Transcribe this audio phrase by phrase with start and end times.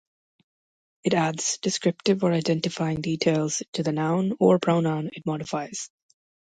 [1.03, 5.91] It adds descriptive or identifying details to the noun or pronoun it modifies.